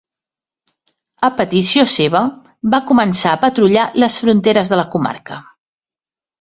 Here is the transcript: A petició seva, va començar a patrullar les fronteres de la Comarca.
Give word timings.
A 1.27 1.29
petició 1.41 1.83
seva, 1.97 2.23
va 2.77 2.81
començar 2.93 3.35
a 3.35 3.41
patrullar 3.47 3.87
les 4.07 4.19
fronteres 4.25 4.75
de 4.75 4.83
la 4.85 4.91
Comarca. 4.97 5.43